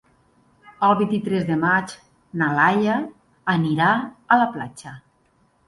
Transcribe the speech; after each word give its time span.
El 0.87 0.93
vint-i-tres 1.01 1.45
de 1.49 1.57
maig 1.65 1.93
na 2.43 2.49
Laia 2.61 2.97
anirà 3.55 3.93
a 4.39 4.43
la 4.45 4.51
platja. 4.59 4.99